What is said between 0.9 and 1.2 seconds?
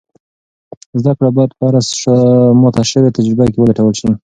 زده